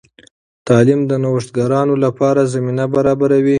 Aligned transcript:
تعلیم 0.67 1.01
د 1.07 1.11
نوښتګرانو 1.23 1.95
لپاره 2.05 2.49
زمینه 2.53 2.85
برابروي. 2.93 3.49